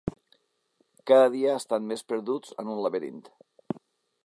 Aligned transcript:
Cada 1.11 1.27
dia 1.35 1.51
estan 1.61 1.85
més 1.91 2.03
perduts 2.13 2.57
en 2.65 2.73
un 2.77 2.83
laberint. 2.87 3.21